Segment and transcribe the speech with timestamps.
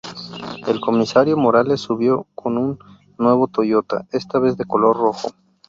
[0.65, 2.79] El comisario Morales subió con un
[3.19, 5.29] nuevo Toyota, esta vez de color rojo.